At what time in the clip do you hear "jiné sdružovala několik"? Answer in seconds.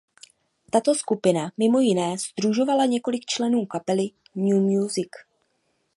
1.79-3.25